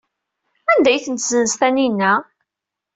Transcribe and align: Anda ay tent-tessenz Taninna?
Anda 0.71 0.89
ay 0.91 0.99
tent-tessenz 1.05 1.51
Taninna? 1.59 2.13